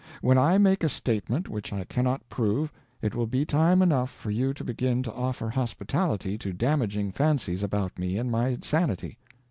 [0.21, 2.71] When I make a statement which I cannot prove,
[3.03, 7.61] it will be time enough for you to begin to offer hospitality to damaging fancies
[7.61, 9.19] about me and my sanity."